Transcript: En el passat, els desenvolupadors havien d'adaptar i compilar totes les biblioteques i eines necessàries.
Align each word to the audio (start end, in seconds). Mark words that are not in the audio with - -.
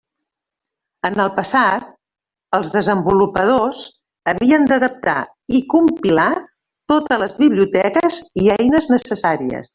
En 1.09 1.19
el 1.25 1.29
passat, 1.39 1.83
els 2.59 2.71
desenvolupadors 2.77 3.83
havien 4.33 4.65
d'adaptar 4.71 5.17
i 5.59 5.63
compilar 5.75 6.29
totes 6.95 7.23
les 7.25 7.39
biblioteques 7.45 8.19
i 8.47 8.51
eines 8.59 8.91
necessàries. 8.97 9.69